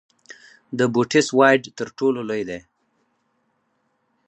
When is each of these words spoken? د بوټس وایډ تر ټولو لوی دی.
د 0.77 0.79
بوټس 0.93 1.27
وایډ 1.39 1.63
تر 1.77 1.87
ټولو 1.97 2.19
لوی 2.29 2.43
دی. 2.49 2.59